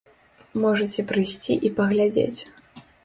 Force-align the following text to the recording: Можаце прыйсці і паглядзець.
Можаце 0.63 1.05
прыйсці 1.11 1.59
і 1.69 1.71
паглядзець. 1.81 2.39